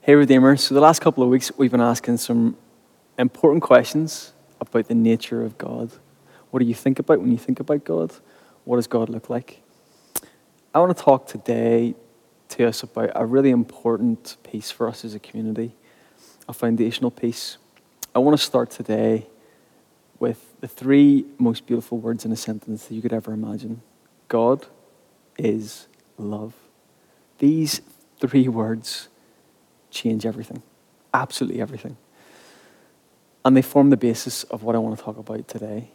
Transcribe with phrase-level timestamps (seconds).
[0.00, 0.64] Hey, Redeemers.
[0.64, 2.56] So, the last couple of weeks, we've been asking some
[3.18, 5.90] important questions about the nature of God.
[6.50, 8.12] What do you think about when you think about God?
[8.64, 9.60] What does God look like?
[10.72, 11.94] I want to talk today
[12.50, 15.74] to us about a really important piece for us as a community,
[16.48, 17.58] a foundational piece.
[18.14, 19.26] I want to start today
[20.18, 23.82] with the three most beautiful words in a sentence that you could ever imagine
[24.28, 24.66] God
[25.36, 25.86] is
[26.16, 26.54] love.
[27.38, 27.82] These
[28.20, 29.08] three words
[29.90, 30.62] change everything,
[31.14, 31.96] absolutely everything.
[33.44, 35.90] And they form the basis of what I want to talk about today.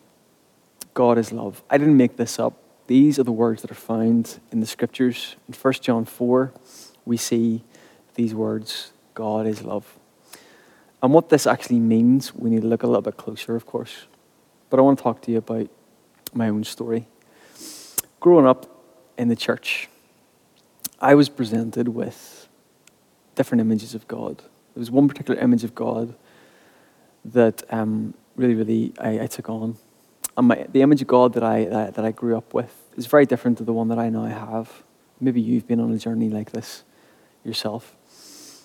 [0.94, 1.62] God is love.
[1.70, 2.54] I didn't make this up.
[2.88, 5.36] These are the words that are found in the scriptures.
[5.48, 6.54] In 1 John 4,
[7.06, 7.64] we see
[8.16, 9.98] these words God is love.
[11.02, 14.08] And what this actually means, we need to look a little bit closer, of course.
[14.70, 15.70] But I want to talk to you about
[16.34, 17.08] my own story.
[18.20, 18.66] Growing up
[19.18, 19.90] in the church,
[21.00, 22.43] I was presented with
[23.36, 24.38] different images of God.
[24.38, 26.16] There was one particular image of God
[27.26, 29.78] that um, really, really I, I, took on.
[30.36, 33.06] And my, the image of God that I, that, that I grew up with is
[33.06, 34.84] very different to the one that I now have.
[35.20, 36.84] Maybe you've been on a journey like this
[37.44, 37.96] yourself.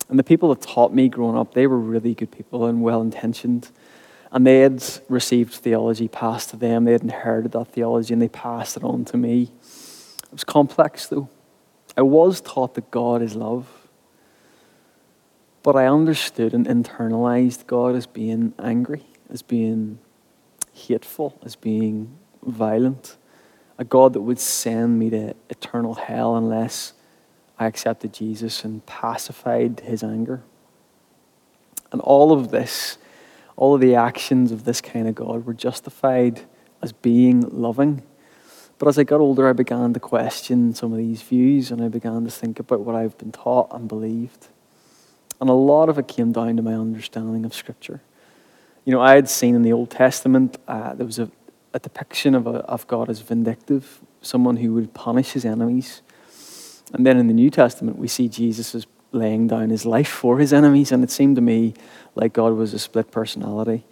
[0.09, 3.03] And the people that taught me growing up, they were really good people and well
[3.03, 3.71] intentioned.
[4.33, 6.85] And they had received theology passed to them.
[6.85, 9.51] They had inherited that theology and they passed it on to me.
[10.25, 11.29] It was complex, though.
[11.97, 13.78] I was taught that God is love.
[15.69, 19.99] But I understood and internalized God as being angry, as being
[20.73, 23.19] hateful, as being violent.
[23.77, 26.95] A God that would send me to eternal hell unless
[27.59, 30.43] I accepted Jesus and pacified his anger.
[31.93, 32.97] And all of this,
[33.55, 36.47] all of the actions of this kind of God were justified
[36.81, 38.03] as being loving.
[38.79, 41.89] But as I got older, I began to question some of these views and I
[41.89, 44.49] began to think about what I've been taught and believed.
[45.41, 48.01] And a lot of it came down to my understanding of Scripture.
[48.85, 51.31] You know, I had seen in the Old Testament, uh, there was a,
[51.75, 56.03] a depiction of, a, of God as vindictive, someone who would punish his enemies.
[56.93, 60.39] And then in the New Testament, we see Jesus as laying down his life for
[60.39, 60.91] his enemies.
[60.91, 61.75] And it seemed to me
[62.15, 63.85] like God was a split personality.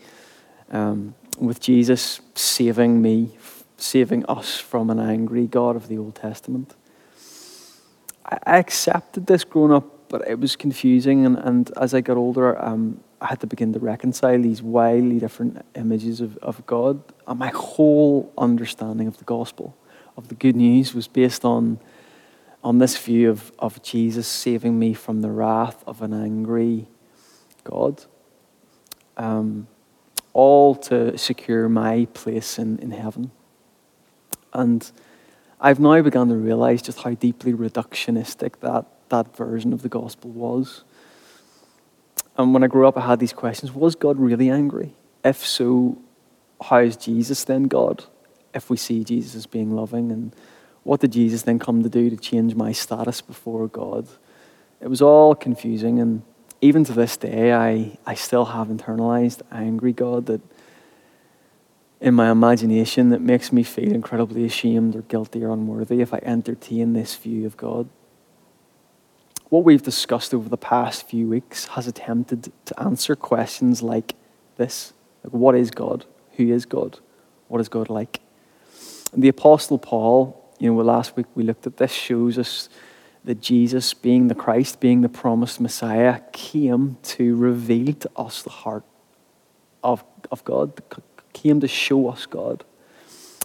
[0.71, 3.37] Um, with Jesus saving me,
[3.77, 6.75] saving us from an angry God of the Old Testament.
[8.25, 11.27] I, accepted this growing up but it was confusing.
[11.27, 15.19] And, and as I got older, um, I had to begin to reconcile these wildly
[15.19, 17.03] different images of, of God.
[17.27, 19.77] And my whole understanding of the gospel,
[20.17, 21.79] of the good news, was based on,
[22.63, 26.87] on this view of, of Jesus saving me from the wrath of an angry
[27.65, 28.05] God.
[29.17, 29.67] Um,
[30.33, 33.31] all to secure my place in, in heaven.
[34.53, 34.91] And
[35.59, 40.31] I've now begun to realize just how deeply reductionistic that that version of the gospel
[40.31, 40.85] was.
[42.37, 44.95] And when I grew up, I had these questions Was God really angry?
[45.25, 45.99] If so,
[46.63, 48.05] how is Jesus then God?
[48.55, 50.35] If we see Jesus as being loving, and
[50.83, 54.07] what did Jesus then come to do to change my status before God?
[54.81, 56.23] It was all confusing, and
[56.61, 60.41] even to this day, I, I still have internalized angry God that
[62.01, 66.21] in my imagination that makes me feel incredibly ashamed or guilty or unworthy if I
[66.23, 67.89] entertain this view of God
[69.49, 74.15] what we've discussed over the past few weeks has attempted to answer questions like
[74.57, 74.93] this
[75.27, 76.05] like what is God?
[76.37, 77.01] Who is God?
[77.49, 78.21] What is God like?
[79.13, 82.69] And the Apostle Paul, you know, last week we looked at this, shows us
[83.25, 88.51] that Jesus, being the Christ, being the promised Messiah, came to reveal to us the
[88.51, 88.85] heart
[89.83, 90.81] of, of God,
[91.33, 92.65] came to show us God.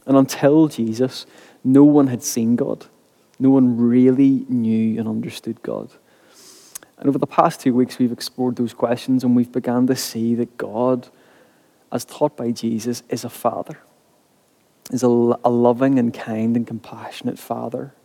[0.06, 1.25] And until Jesus,
[1.63, 2.85] no one had seen God.
[3.41, 5.90] No one really knew and understood God.
[7.00, 10.35] And over the past two weeks, we've explored those questions and we've begun to see
[10.35, 11.09] that God,
[11.91, 13.80] as taught by Jesus, is a father,
[14.91, 17.96] is a, a loving and kind and compassionate father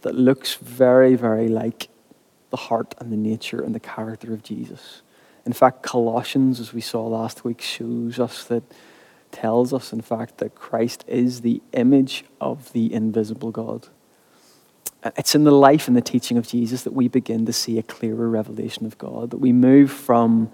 [0.00, 1.88] that looks very, very like
[2.50, 5.02] the heart and the nature and the character of Jesus.
[5.46, 8.64] In fact, Colossians, as we saw last week, shows us that,
[9.30, 13.86] tells us, in fact, that Christ is the image of the invisible God.
[15.02, 17.78] Uh, it's in the life and the teaching of Jesus that we begin to see
[17.78, 20.50] a clearer revelation of God, that we move from,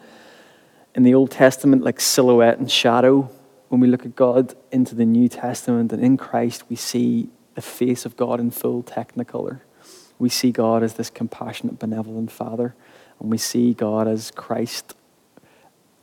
[0.94, 3.30] in the Old Testament, like silhouette and shadow,
[3.68, 7.60] when we look at God, into the New Testament, and in Christ we see the
[7.60, 9.60] face of God in full technicolor.
[10.18, 12.74] We see God as this compassionate, benevolent Father,
[13.20, 14.94] and we see God as Christ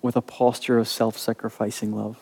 [0.01, 2.19] with a posture of self sacrificing love.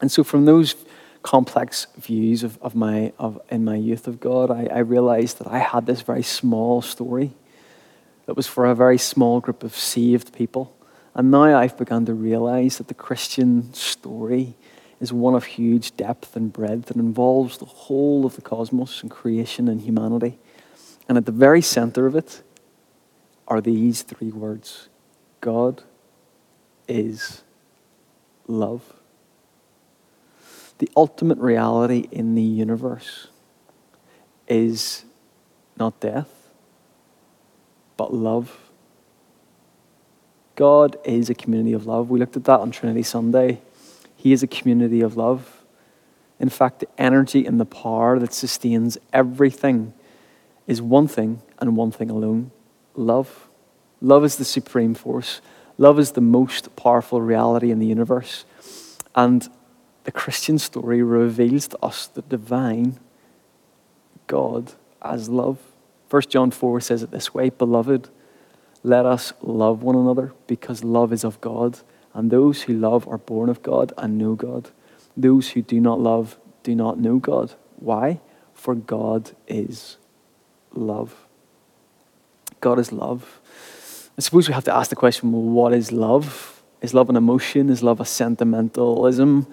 [0.00, 0.74] And so, from those
[1.22, 5.46] complex views of, of my of in my youth of God, I, I realized that
[5.46, 7.32] I had this very small story
[8.26, 10.76] that was for a very small group of saved people.
[11.14, 14.54] And now I've begun to realize that the Christian story
[15.00, 19.10] is one of huge depth and breadth that involves the whole of the cosmos and
[19.10, 20.38] creation and humanity.
[21.08, 22.42] And at the very center of it
[23.48, 24.88] are these three words
[25.40, 25.82] God
[26.86, 27.42] is
[28.46, 28.99] love.
[30.80, 33.28] The ultimate reality in the universe
[34.48, 35.04] is
[35.78, 36.48] not death,
[37.98, 38.70] but love.
[40.56, 42.08] God is a community of love.
[42.08, 43.60] We looked at that on Trinity Sunday.
[44.16, 45.62] He is a community of love.
[46.38, 49.92] In fact, the energy and the power that sustains everything
[50.66, 52.52] is one thing and one thing alone
[52.94, 53.50] love.
[54.00, 55.42] Love is the supreme force.
[55.76, 58.46] Love is the most powerful reality in the universe.
[59.14, 59.46] And
[60.04, 62.98] the Christian story reveals to us the divine
[64.26, 65.58] God as love.
[66.08, 68.08] 1 John 4 says it this way Beloved,
[68.82, 71.80] let us love one another because love is of God,
[72.14, 74.70] and those who love are born of God and know God.
[75.16, 77.54] Those who do not love do not know God.
[77.76, 78.20] Why?
[78.54, 79.96] For God is
[80.72, 81.26] love.
[82.60, 83.40] God is love.
[84.16, 86.62] I suppose we have to ask the question well, what is love?
[86.80, 87.68] Is love an emotion?
[87.68, 89.46] Is love a sentimentalism?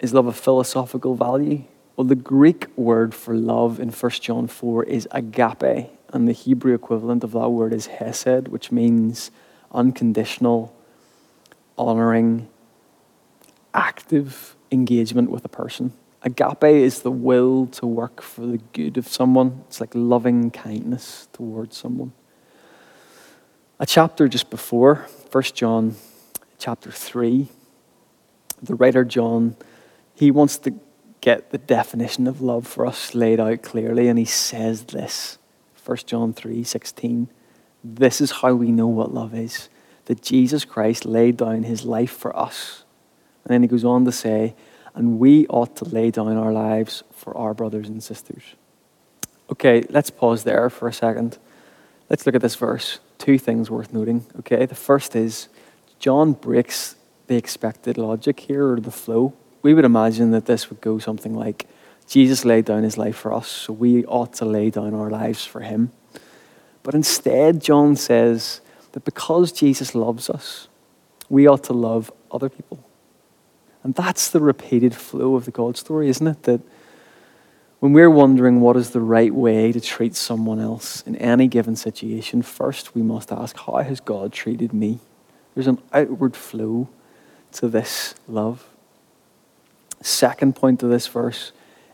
[0.00, 1.64] Is love a philosophical value?
[1.94, 6.74] Well, the Greek word for love in 1 John 4 is agape, and the Hebrew
[6.74, 9.30] equivalent of that word is hesed, which means
[9.72, 10.74] unconditional,
[11.76, 12.48] honoring,
[13.74, 15.92] active engagement with a person.
[16.22, 19.64] Agape is the will to work for the good of someone.
[19.68, 22.12] It's like loving kindness towards someone.
[23.78, 25.96] A chapter just before, 1 John
[26.58, 27.48] chapter 3,
[28.62, 29.56] the writer John,
[30.20, 30.74] he wants to
[31.22, 35.38] get the definition of love for us laid out clearly, and he says this
[35.82, 37.30] 1 John 3 16.
[37.82, 39.70] This is how we know what love is
[40.04, 42.84] that Jesus Christ laid down his life for us.
[43.44, 44.54] And then he goes on to say,
[44.94, 48.42] and we ought to lay down our lives for our brothers and sisters.
[49.50, 51.38] Okay, let's pause there for a second.
[52.10, 52.98] Let's look at this verse.
[53.16, 54.26] Two things worth noting.
[54.40, 55.48] Okay, the first is
[55.98, 56.96] John breaks
[57.26, 59.32] the expected logic here, or the flow
[59.62, 61.66] we would imagine that this would go something like
[62.06, 65.44] Jesus laid down his life for us, so we ought to lay down our lives
[65.44, 65.92] for him.
[66.82, 68.60] But instead, John says
[68.92, 70.68] that because Jesus loves us,
[71.28, 72.84] we ought to love other people.
[73.82, 76.42] And that's the repeated flow of the God story, isn't it?
[76.42, 76.60] That
[77.78, 81.76] when we're wondering what is the right way to treat someone else in any given
[81.76, 84.98] situation, first we must ask, How has God treated me?
[85.54, 86.88] There's an outward flow
[87.52, 88.69] to this love
[90.02, 91.52] second point of this verse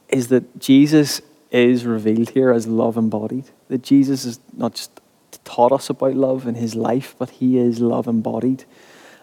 [0.09, 1.21] is that Jesus
[1.51, 3.51] is revealed here as love embodied.
[3.69, 5.01] That Jesus is not just
[5.45, 8.65] taught us about love in his life, but he is love embodied.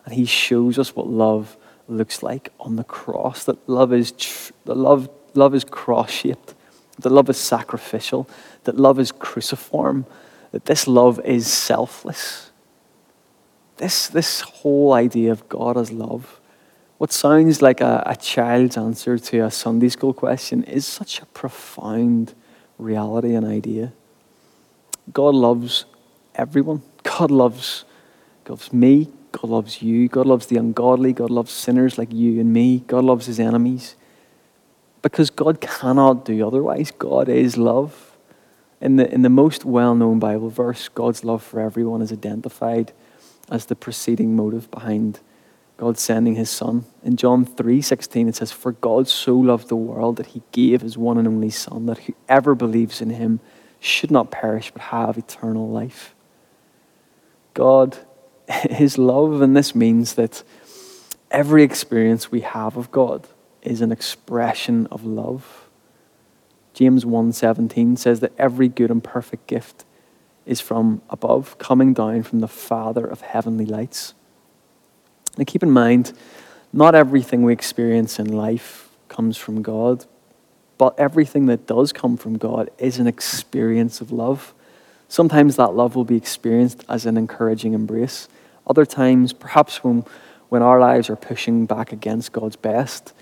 [0.05, 1.57] And he shows us what love
[1.87, 3.45] looks like on the cross.
[3.45, 6.55] That love is tr- love, love is cross shaped.
[6.99, 8.29] That love is sacrificial.
[8.65, 10.05] That love is cruciform.
[10.51, 12.51] That this love is selfless.
[13.77, 16.39] This, this whole idea of God as love
[16.97, 21.25] what sounds like a, a child's answer to a Sunday school question is such a
[21.27, 22.33] profound
[22.77, 23.93] reality and idea.
[25.11, 25.85] God loves
[26.35, 26.81] everyone.
[27.03, 27.83] God loves,
[28.47, 29.09] loves me.
[29.31, 30.07] God loves you.
[30.07, 31.11] God loves the ungodly.
[31.13, 32.79] God loves sinners like you and me.
[32.87, 33.95] God loves his enemies.
[35.01, 36.91] Because God cannot do otherwise.
[36.91, 38.15] God is love.
[38.79, 42.93] In the, in the most well known Bible verse, God's love for everyone is identified
[43.49, 45.19] as the preceding motive behind
[45.77, 46.85] God sending his son.
[47.03, 50.97] In John 3:16 it says for God so loved the world that he gave his
[50.97, 53.39] one and only son that whoever believes in him
[53.79, 56.15] should not perish but have eternal life.
[57.53, 57.97] God
[58.69, 60.43] is love and this means that
[61.31, 63.27] every experience we have of God
[63.61, 65.69] is an expression of love.
[66.73, 69.85] James 1:17 says that every good and perfect gift
[70.45, 74.13] is from above, coming down from the Father of heavenly lights.
[75.37, 76.13] Now, keep in mind,
[76.71, 80.05] not everything we experience in life comes from God,
[80.77, 84.53] but everything that does come from God is an experience of love.
[85.07, 88.27] Sometimes that love will be experienced as an encouraging embrace.
[88.65, 90.05] Other times, perhaps when,
[90.49, 93.13] when our lives are pushing back against God's best,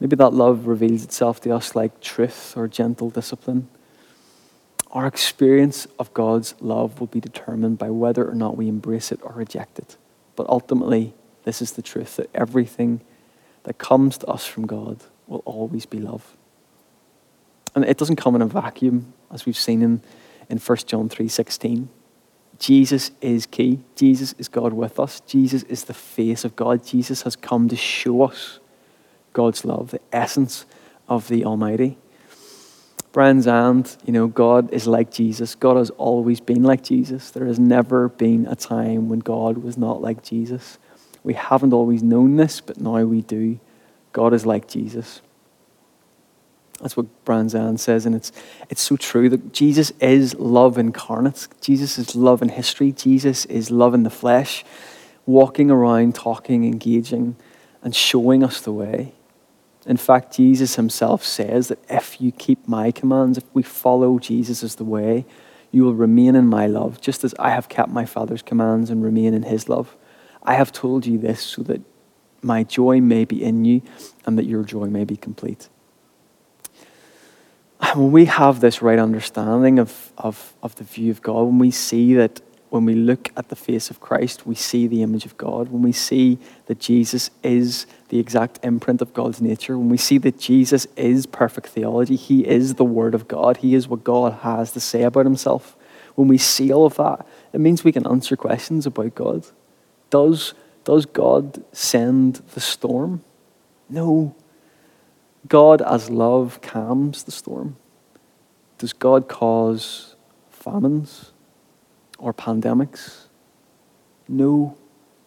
[0.00, 3.68] maybe that love reveals itself to us like truth or gentle discipline.
[4.92, 9.20] Our experience of God's love will be determined by whether or not we embrace it
[9.22, 9.96] or reject it.
[10.34, 11.12] But ultimately,
[11.48, 13.00] this is the truth that everything
[13.62, 16.36] that comes to us from God will always be love.
[17.74, 20.02] And it doesn't come in a vacuum, as we've seen in,
[20.50, 21.88] in 1 John 3.16.
[22.58, 23.80] Jesus is key.
[23.96, 25.20] Jesus is God with us.
[25.20, 26.84] Jesus is the face of God.
[26.84, 28.60] Jesus has come to show us
[29.32, 30.66] God's love, the essence
[31.08, 31.96] of the Almighty.
[33.12, 35.54] Brian and, you know, God is like Jesus.
[35.54, 37.30] God has always been like Jesus.
[37.30, 40.76] There has never been a time when God was not like Jesus.
[41.28, 43.60] We haven't always known this, but now we do.
[44.14, 45.20] God is like Jesus.
[46.80, 48.32] That's what Brian Zahnd says, and it's,
[48.70, 51.46] it's so true that Jesus is love incarnate.
[51.60, 52.92] Jesus is love in history.
[52.92, 54.64] Jesus is love in the flesh,
[55.26, 57.36] walking around, talking, engaging,
[57.82, 59.12] and showing us the way.
[59.84, 64.62] In fact, Jesus himself says that if you keep my commands, if we follow Jesus
[64.62, 65.26] as the way,
[65.72, 69.04] you will remain in my love, just as I have kept my Father's commands and
[69.04, 69.94] remain in his love.
[70.48, 71.80] I have told you this so that
[72.42, 73.82] my joy may be in you
[74.24, 75.68] and that your joy may be complete
[77.94, 81.70] when we have this right understanding of, of, of the view of God, when we
[81.70, 82.40] see that
[82.70, 85.80] when we look at the face of Christ, we see the image of God, when
[85.80, 90.38] we see that Jesus is the exact imprint of God's nature, when we see that
[90.38, 94.72] Jesus is perfect theology, He is the Word of God, He is what God has
[94.72, 95.76] to say about Himself,
[96.14, 99.46] when we see all of that, it means we can answer questions about God.
[100.10, 103.22] Does, does God send the storm?
[103.88, 104.34] No.
[105.46, 107.76] God, as love, calms the storm.
[108.78, 110.16] Does God cause
[110.50, 111.32] famines
[112.18, 113.26] or pandemics?
[114.28, 114.76] No.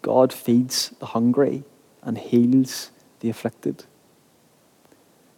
[0.02, 1.64] God feeds the hungry
[2.02, 3.86] and heals the afflicted.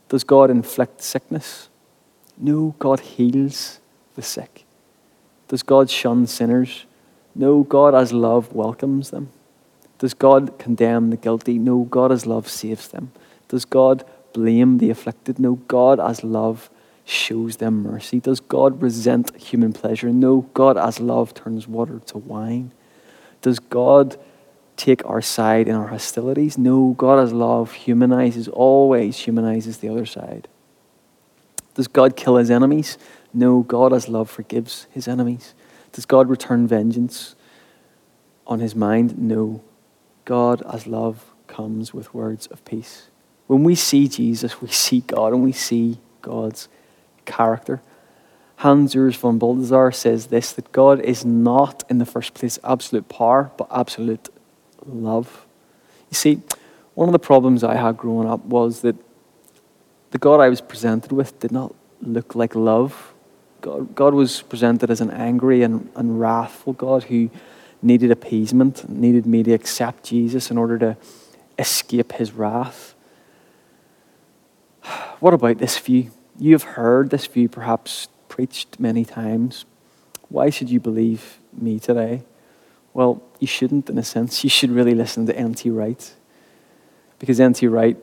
[0.09, 1.69] Does God inflict sickness?
[2.37, 3.79] No, God heals
[4.15, 4.65] the sick.
[5.47, 6.85] Does God shun sinners?
[7.35, 9.29] No, God as love welcomes them.
[9.99, 11.57] Does God condemn the guilty?
[11.57, 13.11] No, God as love saves them.
[13.47, 15.39] Does God blame the afflicted?
[15.39, 16.69] No, God as love
[17.05, 18.19] shows them mercy.
[18.19, 20.09] Does God resent human pleasure?
[20.09, 22.71] No, God as love turns water to wine.
[23.41, 24.17] Does God
[24.75, 26.57] take our side in our hostilities?
[26.57, 30.47] No, God as love humanizes, always humanizes the other side.
[31.75, 32.97] Does God kill his enemies?
[33.33, 35.53] No, God as love forgives his enemies.
[35.93, 37.35] Does God return vengeance
[38.45, 39.17] on his mind?
[39.17, 39.63] No.
[40.25, 43.09] God as love comes with words of peace.
[43.47, 46.67] When we see Jesus, we see God and we see God's
[47.25, 47.81] character.
[48.57, 53.09] Hans Urs von Balthasar says this that God is not, in the first place, absolute
[53.09, 54.29] power, but absolute
[54.85, 55.45] love.
[56.09, 56.41] You see,
[56.93, 58.95] one of the problems I had growing up was that
[60.11, 63.12] the God I was presented with did not look like love.
[63.63, 67.29] God, God was presented as an angry and, and wrathful God who
[67.81, 70.97] needed appeasement, needed me to accept Jesus in order to
[71.57, 72.93] escape his wrath.
[75.21, 76.11] What about this view?
[76.37, 79.63] You have heard this view perhaps preached many times.
[80.27, 82.23] Why should you believe me today?
[82.93, 84.43] Well, you shouldn't, in a sense.
[84.43, 85.69] You should really listen to N.T.
[85.69, 86.13] Wright.
[87.17, 87.65] Because N.T.
[87.67, 87.95] Wright,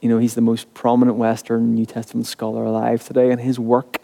[0.00, 3.99] you know, he's the most prominent Western New Testament scholar alive today, and his work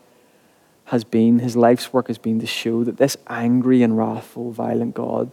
[0.86, 4.94] has been, his life's work has been to show that this angry and wrathful, violent
[4.94, 5.30] God,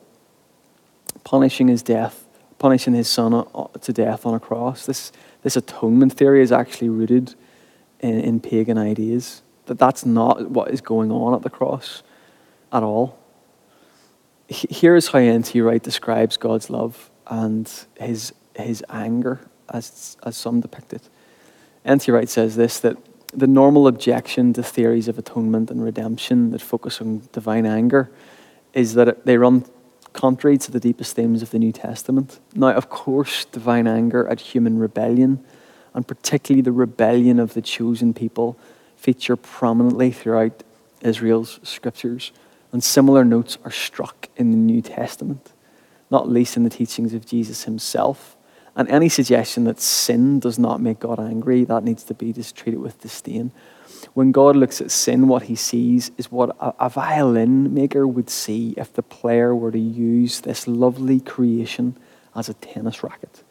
[1.23, 2.25] punishing his death,
[2.57, 5.11] punishing his son uh, to death on a cross, this,
[5.43, 7.35] this atonement theory is actually rooted
[7.99, 9.43] in, in pagan ideas.
[9.67, 12.01] That that's not what is going on at the cross
[12.71, 13.19] at all.
[14.47, 15.61] Here's how N.T.
[15.61, 21.09] Wright describes God's love and his, his anger, as, as some depict it.
[21.85, 22.11] N.T.
[22.11, 22.97] Wright says this that
[23.35, 28.11] the normal objection to theories of atonement and redemption that focus on divine anger
[28.73, 29.65] is that they run
[30.13, 32.39] contrary to the deepest themes of the New Testament.
[32.55, 35.43] Now, of course, divine anger at human rebellion
[35.93, 38.57] and particularly the rebellion of the chosen people,
[38.95, 40.63] feature prominently throughout
[41.01, 42.31] Israel's scriptures.
[42.71, 45.53] And similar notes are struck in the New Testament,
[46.09, 48.35] not least in the teachings of Jesus himself.
[48.75, 52.55] And any suggestion that sin does not make God angry, that needs to be just
[52.55, 53.51] treated with disdain.
[54.13, 58.73] When God looks at sin, what he sees is what a, violin maker would see
[58.75, 61.95] if the player were to use this lovely creation
[62.35, 63.43] as a tennis racket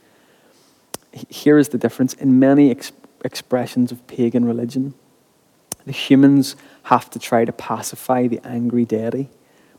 [1.12, 2.14] here is the difference.
[2.14, 2.93] In many ex-
[3.25, 4.95] expressions of pagan religion,
[5.85, 9.29] the humans have to try to pacify the angry deity.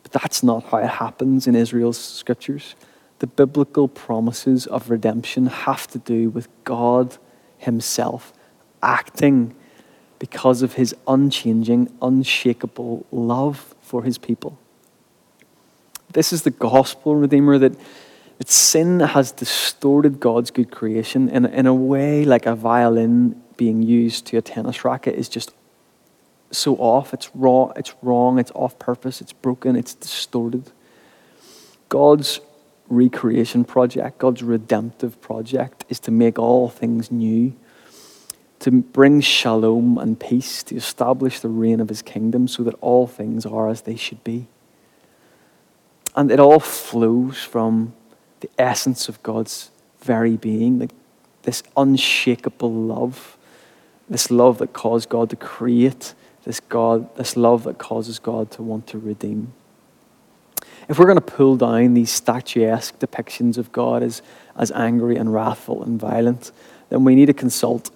[0.04, 2.76] But that's not how it happens in Israel's scriptures.
[3.24, 7.18] The biblical promises of redemption have to do with God
[7.58, 8.34] Himself
[8.82, 9.56] acting
[10.20, 14.58] because of His unchanging, unshakable love for His people.
[16.12, 17.80] This is the gospel, Redeemer, that
[18.40, 23.82] that sin has distorted God's good creation in, in a way like a violin being
[23.82, 25.54] used to a tennis racket is just
[26.52, 27.14] so off.
[27.14, 30.74] It's raw, it's wrong, it's off purpose, it's broken, it's distorted.
[31.88, 32.42] God's
[32.94, 37.54] recreation project, God's redemptive project, is to make all things new,
[38.60, 43.08] to bring shalom and peace, to establish the reign of his kingdom so that all
[43.08, 44.48] things are as they should be.
[46.16, 47.94] And it all flows from
[48.40, 49.72] the essence of God's
[50.02, 50.92] very being, like
[51.44, 53.38] this unshakable love,
[54.10, 58.62] this love that caused God to create, this God, this love that causes God to
[58.62, 59.54] want to redeem.
[60.90, 64.22] If we're going to pull down these statuesque depictions of God as,
[64.58, 66.52] as angry and wrathful and violent,
[66.90, 67.90] then we need to consult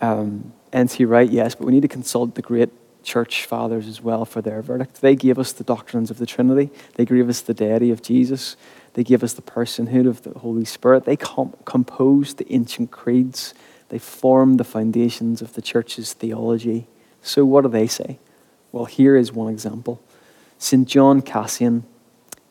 [0.00, 1.04] um, N.T.
[1.04, 2.70] Wright, yes, but we need to consult the great
[3.04, 5.00] church fathers as well for their verdict.
[5.00, 8.56] They gave us the doctrines of the Trinity, they gave us the deity of Jesus,
[8.94, 11.04] they gave us the personhood of the Holy Spirit.
[11.04, 13.54] They com- composed the ancient creeds,
[13.88, 16.86] they formed the foundations of the church's theology.
[17.22, 18.18] So, what do they say?
[18.72, 20.02] Well, here is one example
[20.58, 20.88] St.
[20.88, 21.84] John Cassian.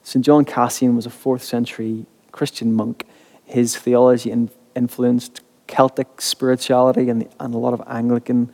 [0.03, 0.25] St.
[0.25, 3.05] John Cassian was a fourth century Christian monk.
[3.45, 4.33] His theology
[4.75, 8.51] influenced Celtic spirituality and, and a lot of Anglican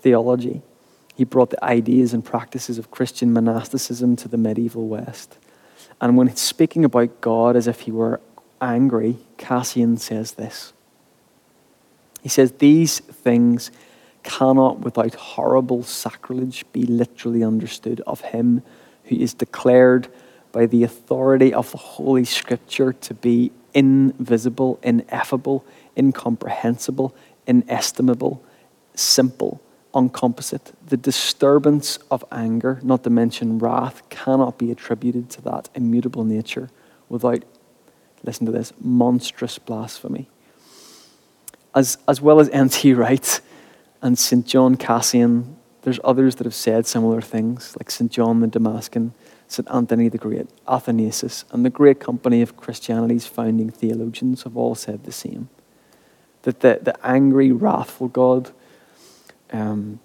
[0.00, 0.62] theology.
[1.14, 5.38] He brought the ideas and practices of Christian monasticism to the medieval West.
[6.00, 8.20] And when speaking about God as if he were
[8.60, 10.72] angry, Cassian says this.
[12.22, 13.70] He says, These things
[14.22, 18.62] cannot, without horrible sacrilege, be literally understood of him
[19.04, 20.08] who is declared
[20.56, 25.66] by the authority of the Holy Scripture to be invisible, ineffable,
[25.98, 27.14] incomprehensible,
[27.46, 28.42] inestimable,
[28.94, 29.60] simple,
[29.94, 30.72] uncomposite.
[30.86, 36.70] The disturbance of anger, not to mention wrath, cannot be attributed to that immutable nature
[37.10, 37.44] without,
[38.24, 40.26] listen to this, monstrous blasphemy.
[41.74, 42.94] As, as well as N.T.
[42.94, 43.42] Wright
[44.00, 44.46] and St.
[44.46, 48.10] John Cassian, there's others that have said similar things, like St.
[48.10, 49.12] John the Damascene,
[49.48, 49.68] St.
[49.70, 55.04] Anthony the Great, Athanasius, and the great company of Christianity's founding theologians have all said
[55.04, 55.48] the same.
[56.42, 58.50] That the, the angry, wrathful God
[59.52, 60.00] um,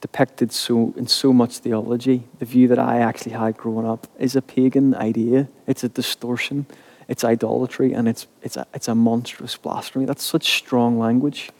[0.00, 4.36] depicted so in so much theology, the view that I actually had growing up is
[4.36, 5.48] a pagan idea.
[5.66, 6.66] It's a distortion,
[7.08, 10.04] it's idolatry, and it's, it's, a, it's a monstrous blasphemy.
[10.04, 11.50] That's such strong language.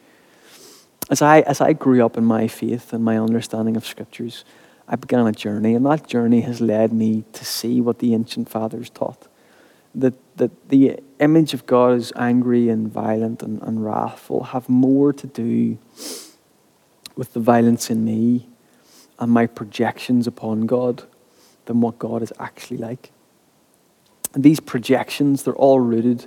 [1.11, 4.45] As I, as I grew up in my faith and my understanding of scriptures,
[4.87, 8.49] I began a journey, and that journey has led me to see what the ancient
[8.49, 9.29] fathers taught.
[9.95, 15.13] That, that the image of God as angry and violent and, and wrathful have more
[15.13, 15.79] to do
[17.17, 18.49] with the violence in me
[19.19, 21.05] and my projections upon God
[21.67, 23.11] than what God is actually like.
[24.35, 26.27] And these projections, they're all rooted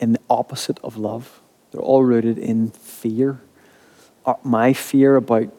[0.00, 1.40] in the opposite of love.
[1.70, 3.40] They're all rooted in fear.
[4.24, 5.52] Uh, my fear about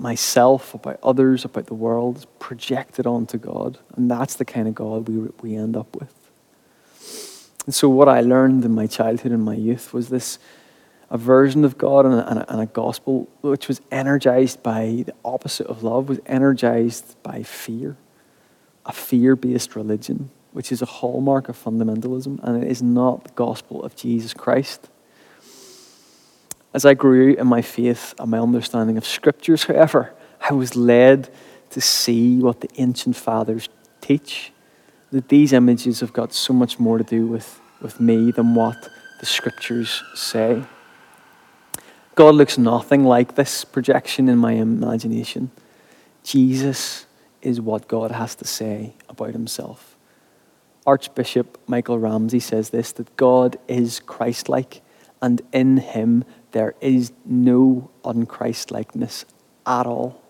[0.00, 3.78] myself, about others, about the world is projected onto God.
[3.96, 6.14] And that's the kind of God we, we end up with.
[7.66, 10.38] And so, what I learned in my childhood and my youth was this
[11.10, 15.02] a version of God and a, and, a, and a, gospel which was energized by
[15.06, 17.96] the opposite of love, was energized by fear,
[18.86, 23.30] a fear based religion, which is a hallmark of fundamentalism, and it is not the
[23.30, 24.88] gospel of Jesus Christ.
[26.72, 31.28] As I grew in my faith and my understanding of scriptures, however, I was led
[31.70, 33.68] to see what the ancient fathers
[34.00, 34.52] teach,
[35.10, 38.88] that these images have got so much more to do with, with me than what
[39.18, 40.62] the scriptures say.
[42.14, 45.50] God looks nothing like this projection in my imagination.
[46.22, 47.06] Jesus
[47.42, 49.96] is what God has to say about himself.
[50.86, 54.82] Archbishop Michael Ramsey says this that God is Christ like,
[55.22, 59.24] and in him there is no unChristlikeness
[59.66, 60.22] at all.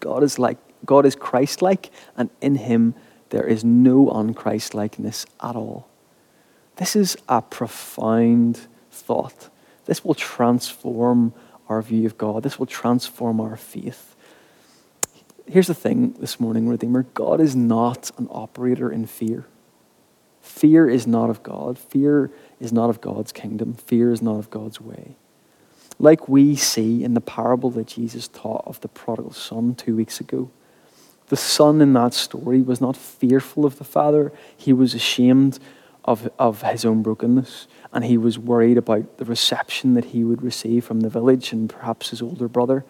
[0.00, 2.94] God is like God is Christ like, and in him
[3.28, 5.88] there is no unChristlikeness at all.
[6.76, 9.50] This is a profound thought
[9.90, 11.34] this will transform
[11.68, 12.44] our view of God.
[12.44, 14.14] This will transform our faith.
[15.46, 19.46] Here's the thing this morning, Redeemer God is not an operator in fear.
[20.40, 21.76] Fear is not of God.
[21.76, 23.74] Fear is not of God's kingdom.
[23.74, 25.16] Fear is not of God's way.
[26.00, 30.18] Like we see in the parable that Jesus taught of the prodigal son two weeks
[30.18, 30.50] ago,
[31.28, 35.58] the son in that story was not fearful of the father, he was ashamed
[36.06, 40.40] of, of his own brokenness and he was worried about the reception that he would
[40.40, 42.86] receive from the village and perhaps his older brother.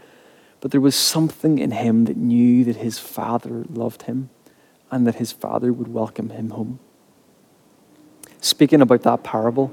[0.60, 4.30] But there was something in him that knew that his father loved him
[4.88, 6.78] and that his father would welcome him home.
[8.40, 9.72] Speaking about that parable,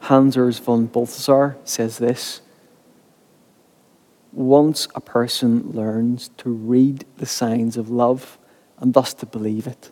[0.00, 2.42] Hans Urs von Balthasar says this
[4.34, 8.38] once a person learns to read the signs of love
[8.78, 9.90] and thus to believe it,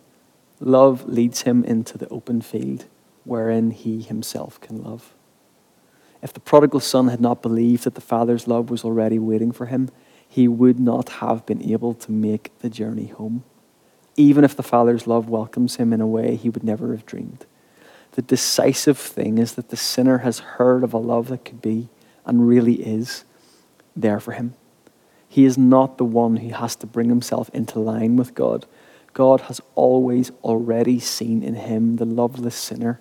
[0.59, 2.85] love leads him into the open field
[3.25, 5.15] wherein he himself can love.
[6.23, 9.67] If the prodigal son had not believed that the Father's love was already waiting for
[9.67, 9.91] him,
[10.29, 13.45] he would not have been able to make the journey home,
[14.17, 17.47] even if the Father's love welcomes him in a way he would never have dreamed.
[18.13, 21.89] The decisive thing is that the sinner has heard of a love that could be
[22.25, 23.25] and really is
[23.95, 24.55] there for him.
[25.29, 28.67] He is not the one who has to bring himself into line with God.
[29.15, 33.01] God has always already seen in him the loveless sinner,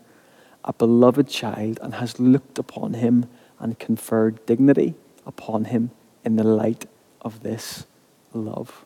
[0.63, 3.25] a beloved child, and has looked upon him
[3.59, 5.91] and conferred dignity upon him
[6.23, 6.85] in the light
[7.21, 7.85] of this
[8.33, 8.85] love.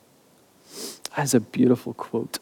[1.16, 2.40] That's a beautiful quote.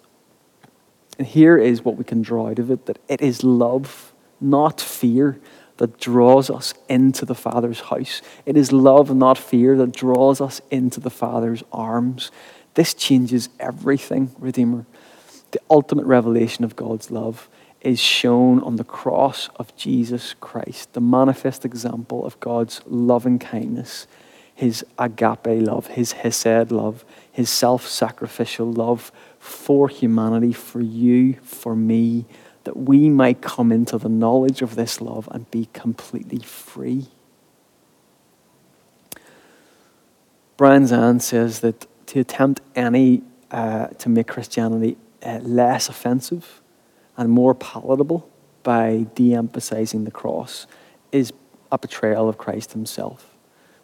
[1.17, 4.81] And here is what we can draw out of it that it is love, not
[4.81, 5.39] fear,
[5.77, 8.21] that draws us into the Father's house.
[8.45, 12.31] It is love, not fear, that draws us into the Father's arms.
[12.75, 14.85] This changes everything, Redeemer.
[15.51, 17.49] The ultimate revelation of God's love
[17.81, 24.07] is shown on the cross of Jesus Christ, the manifest example of God's loving kindness,
[24.55, 31.75] his agape love, his hesed love, his self sacrificial love for humanity, for you, for
[31.75, 32.25] me,
[32.63, 37.07] that we might come into the knowledge of this love and be completely free.
[40.57, 46.61] Brian Zahnd says that to attempt any uh, to make Christianity uh, less offensive
[47.17, 48.29] and more palatable
[48.63, 50.67] by de emphasizing the cross
[51.11, 51.33] is
[51.71, 53.35] a betrayal of Christ himself.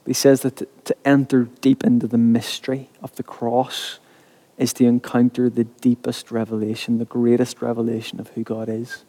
[0.05, 3.99] He says that to, to enter deep into the mystery of the cross
[4.59, 9.05] is to encounter the deepest revelation, the greatest revelation of who God is.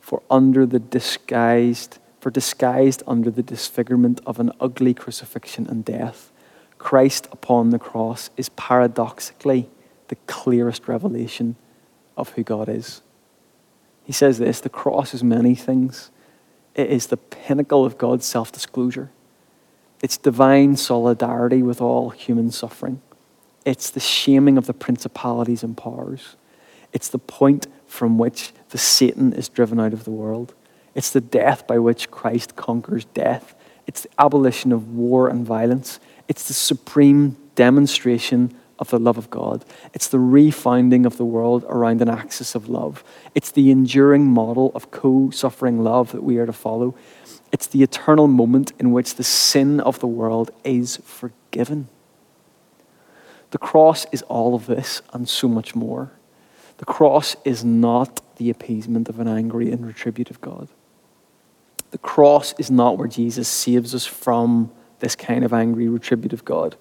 [0.00, 6.32] For under the disguised, for disguised under the disfigurement of an ugly crucifixion and death,
[6.78, 9.68] Christ upon the cross is paradoxically
[10.06, 11.56] the clearest revelation
[12.16, 13.02] of who God is.
[14.04, 16.12] He says this the cross is many things.
[16.76, 19.10] It is the pinnacle of God's self disclosure,
[20.00, 23.02] it's divine solidarity with all human suffering.
[23.68, 26.36] It's the shaming of the principalities and powers.
[26.94, 30.54] It's the point from which the Satan is driven out of the world.
[30.94, 33.54] It's the death by which Christ conquers death.
[33.86, 36.00] It's the abolition of war and violence.
[36.28, 39.66] It's the supreme demonstration of the love of God.
[39.92, 43.04] It's the refounding of the world around an axis of love.
[43.34, 46.94] It's the enduring model of co suffering love that we are to follow.
[47.52, 51.88] It's the eternal moment in which the sin of the world is forgiven.
[53.50, 56.12] The cross is all of this and so much more.
[56.78, 60.68] The cross is not the appeasement of an angry and retributive God.
[61.90, 66.76] The cross is not where Jesus saves us from this kind of angry, retributive God.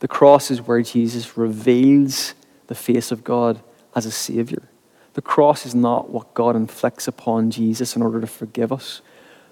[0.00, 2.34] The cross is where Jesus reveals
[2.66, 3.60] the face of God
[3.94, 4.68] as a Savior.
[5.14, 9.00] The cross is not what God inflicts upon Jesus in order to forgive us,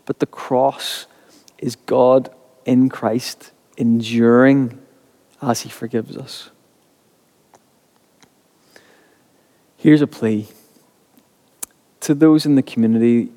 [0.05, 1.07] but the cross
[1.59, 2.31] is God
[2.65, 4.81] in Christ enduring
[5.41, 6.51] as He forgives us.
[9.77, 10.49] Here's a plea
[12.01, 13.31] to those in the community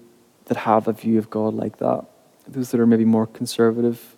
[0.46, 2.06] that have a view of God like that,
[2.48, 4.16] those that are maybe more conservative,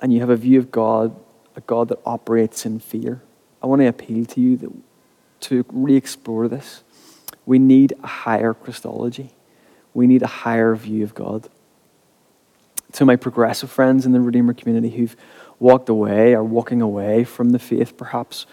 [0.00, 1.14] and you have a view of God,
[1.56, 3.20] a God that operates in fear.
[3.62, 4.70] I want to appeal to you that,
[5.40, 6.82] to re explore this.
[7.44, 9.30] We need a higher Christology,
[9.94, 11.48] we need a higher view of God.
[12.92, 15.16] To my progressive friends in the Redeemer community who've
[15.58, 18.46] walked away or walking away from the faith, perhaps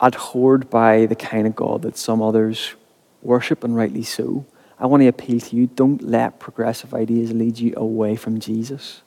[0.00, 2.74] abhorred by the kind of God that some others
[3.22, 4.44] worship, and rightly so.
[4.78, 9.02] I want to appeal to you don't let progressive ideas lead you away from Jesus.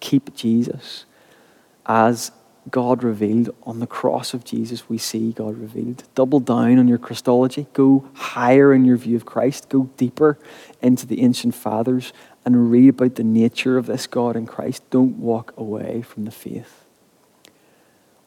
[0.00, 1.04] Keep Jesus.
[1.86, 2.32] As
[2.70, 6.04] God revealed on the cross of Jesus, we see God revealed.
[6.14, 7.66] Double down on your Christology.
[7.74, 9.68] Go higher in your view of Christ.
[9.68, 10.38] Go deeper
[10.80, 12.12] into the ancient fathers
[12.44, 14.88] and read about the nature of this God in Christ.
[14.90, 16.84] Don't walk away from the faith.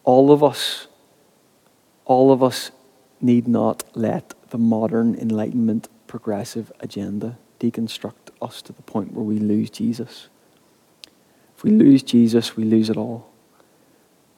[0.03, 0.87] All of us
[2.07, 2.71] all of us
[3.19, 9.37] need not let the modern Enlightenment progressive agenda deconstruct us to the point where we
[9.37, 10.29] lose Jesus.
[11.55, 13.29] If we lose Jesus, we lose it all.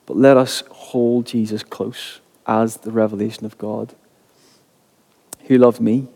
[0.07, 3.93] But let us hold Jesus close as the revelation of God
[5.45, 6.07] who loves me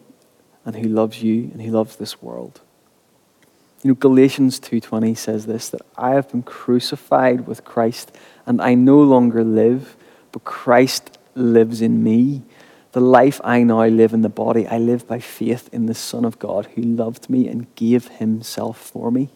[0.65, 2.61] and who loves you and who loves this world.
[3.83, 8.11] You know, Galatians 2:20 says this that I have been crucified with Christ
[8.47, 9.95] and I no longer live,
[10.31, 12.43] but Christ lives in me.
[12.93, 16.25] The life I now live in the body, I live by faith in the Son
[16.25, 19.29] of God who loved me and gave himself for me.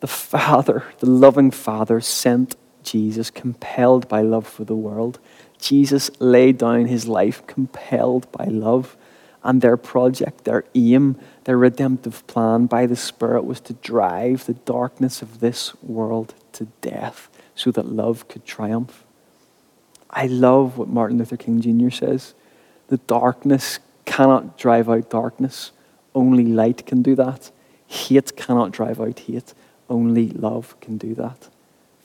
[0.00, 5.18] The Father, the loving Father, sent Jesus, compelled by love for the world.
[5.58, 8.96] Jesus laid down his life, compelled by love.
[9.42, 14.54] And their project, their aim, their redemptive plan by the Spirit was to drive the
[14.54, 19.05] darkness of this world to death so that love could triumph.
[20.10, 21.90] I love what Martin Luther King Jr.
[21.90, 22.34] says.
[22.88, 25.72] The darkness cannot drive out darkness,
[26.14, 27.50] only light can do that.
[27.86, 29.54] Hate cannot drive out hate,
[29.88, 31.48] only love can do that.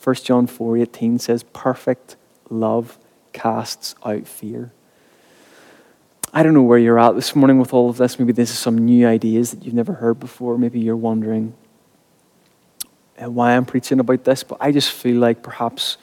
[0.03, 2.15] 1 John 4:18 says perfect
[2.49, 2.97] love
[3.33, 4.71] casts out fear.
[6.33, 8.17] I don't know where you're at this morning with all of this.
[8.17, 10.57] Maybe this is some new ideas that you've never heard before.
[10.57, 11.53] Maybe you're wondering
[13.21, 15.97] uh, why I'm preaching about this, but I just feel like perhaps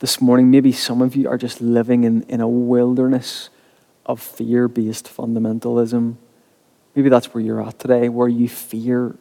[0.00, 3.50] this morning, maybe some of you are just living in, in a wilderness
[4.06, 6.16] of fear based fundamentalism.
[6.94, 9.16] Maybe that's where you're at today, where you fear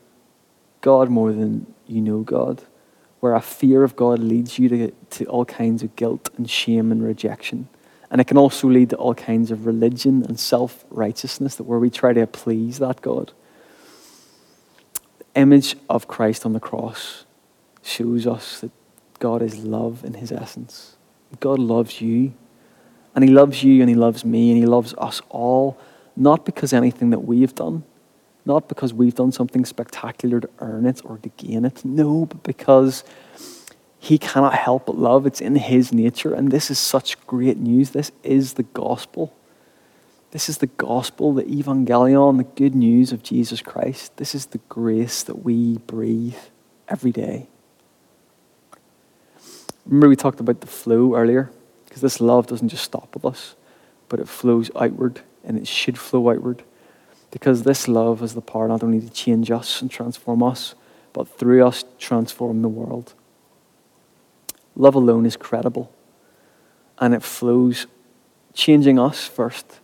[0.82, 2.63] God more than you know God,
[3.20, 6.94] where a fear of God leads you to, to all kinds of guilt and shame
[6.94, 7.68] and rejection.
[8.10, 11.78] And it can also lead to all kinds of religion and self righteousness that where
[11.78, 13.34] we try to please that God.
[15.20, 17.26] The image of Christ on the cross
[17.84, 18.72] shows us that
[19.19, 20.95] God is love in his essence.
[21.39, 22.34] God loves you.
[23.15, 25.77] And he loves you and he loves me and he loves us all,
[26.15, 27.84] not because anything that we've done,
[28.45, 31.84] not because we've done something spectacular to earn it or to gain it.
[31.84, 33.03] No, but because
[33.99, 35.25] he cannot help but love.
[35.25, 36.34] It's in his nature.
[36.34, 37.91] And this is such great news.
[37.91, 39.34] This is the gospel.
[40.32, 44.15] This is the gospel, the evangelion, the good news of Jesus Christ.
[44.17, 46.38] This is the grace that we breathe
[46.88, 47.49] every day.
[49.89, 51.49] Remember, we talked about the flow earlier?
[51.86, 53.56] Because this love doesn't just stop with us,
[54.08, 56.62] but it flows outward, and it should flow outward.
[57.32, 60.75] Because this love has the power not only to change us and transform us,
[61.12, 63.15] but through us, transform the world.
[64.75, 65.91] Love alone is credible,
[66.99, 67.88] and it flows,
[68.54, 69.80] changing us first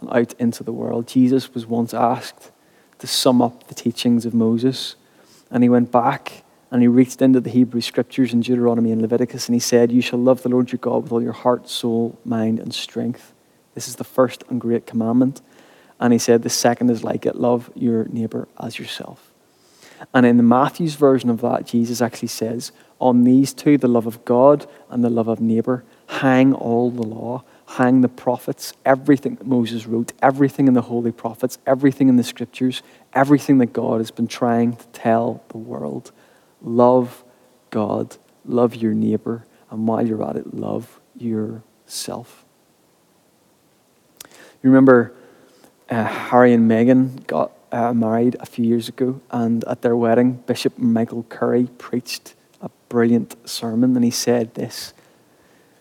[0.00, 1.08] and out into the world.
[1.08, 2.52] Jesus was once asked
[3.00, 4.94] to sum up the teachings of Moses,
[5.50, 9.48] and he went back and he reached into the Hebrew scriptures in Deuteronomy and Leviticus
[9.48, 12.18] and he said, You shall love the Lord your God with all your heart, soul,
[12.24, 13.32] mind, and strength.
[13.74, 15.40] This is the first and great commandment.
[15.98, 19.32] And he said, The second is like it love your neighbor as yourself.
[20.14, 24.06] And in the Matthew's version of that, Jesus actually says, On these two, the love
[24.06, 29.34] of God and the love of neighbor, hang all the law, hang the prophets, everything
[29.36, 33.98] that Moses wrote, everything in the holy prophets, everything in the scriptures, everything that God
[33.98, 36.12] has been trying to tell the world.
[36.62, 37.24] Love
[37.70, 42.44] God, love your neighbor, and while you're at it, love yourself.
[44.62, 45.14] You remember
[45.88, 50.42] uh, Harry and Meghan got uh, married a few years ago, and at their wedding,
[50.46, 54.92] Bishop Michael Curry preached a brilliant sermon, and he said this.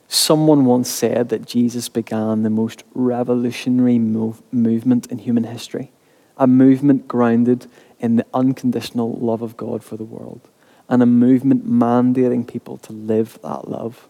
[0.07, 5.91] Someone once said that Jesus began the most revolutionary move, movement in human history,
[6.37, 7.67] a movement grounded
[7.99, 10.47] in the unconditional love of God for the world
[10.89, 14.09] and a movement mandating people to live that love.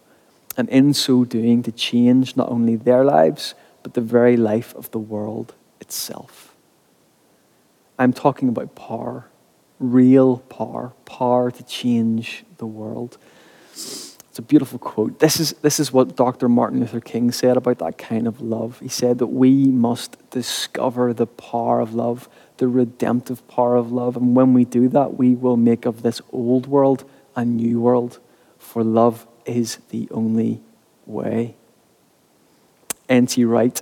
[0.56, 4.90] And in so doing, to change not only their lives, but the very life of
[4.90, 6.54] the world itself.
[7.98, 9.26] I'm talking about power,
[9.78, 13.18] real power, power to change the world.
[13.72, 15.18] It's a beautiful quote.
[15.18, 16.48] This is, this is what Dr.
[16.48, 18.78] Martin Luther King said about that kind of love.
[18.80, 22.28] He said that we must discover the power of love
[22.60, 24.16] the redemptive power of love.
[24.16, 28.18] And when we do that, we will make of this old world a new world,
[28.58, 30.60] for love is the only
[31.06, 31.56] way.
[33.08, 33.44] N.T.
[33.46, 33.80] Wright,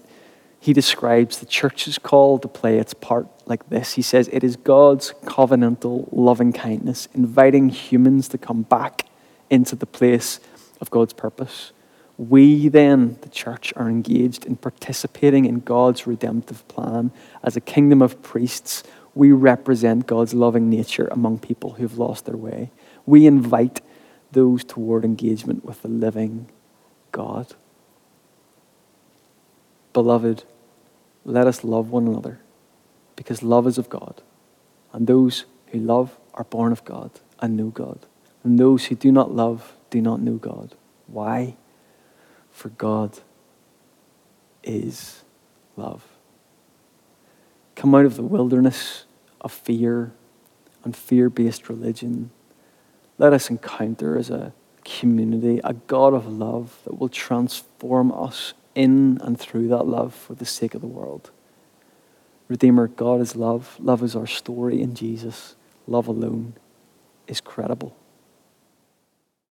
[0.60, 3.94] he describes the church's call to play its part like this.
[3.94, 9.06] He says, It is God's covenantal loving kindness, inviting humans to come back
[9.50, 10.38] into the place
[10.80, 11.72] of God's purpose.
[12.18, 17.12] We then, the church, are engaged in participating in God's redemptive plan.
[17.44, 18.82] As a kingdom of priests,
[19.14, 22.72] we represent God's loving nature among people who've lost their way.
[23.06, 23.80] We invite
[24.32, 26.48] those toward engagement with the living
[27.12, 27.54] God.
[29.92, 30.44] Beloved,
[31.24, 32.40] let us love one another
[33.16, 34.22] because love is of God.
[34.92, 38.00] And those who love are born of God and know God.
[38.42, 40.74] And those who do not love do not know God.
[41.06, 41.56] Why?
[42.58, 43.20] For God
[44.64, 45.22] is
[45.76, 46.04] love.
[47.76, 49.04] Come out of the wilderness
[49.40, 50.12] of fear
[50.82, 52.30] and fear based religion.
[53.16, 54.52] Let us encounter as a
[54.84, 60.34] community a God of love that will transform us in and through that love for
[60.34, 61.30] the sake of the world.
[62.48, 63.76] Redeemer, God is love.
[63.78, 65.54] Love is our story in Jesus.
[65.86, 66.54] Love alone
[67.28, 67.96] is credible.